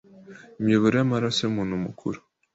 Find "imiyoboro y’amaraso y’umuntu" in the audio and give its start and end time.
0.59-1.81